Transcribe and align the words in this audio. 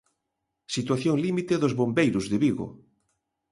Situación 0.75 1.15
límite 1.25 1.53
dos 1.61 1.73
bombeiros 1.79 2.25
de 2.31 2.37
Vigo. 2.43 2.67